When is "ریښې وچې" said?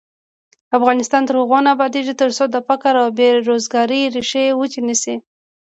4.15-4.81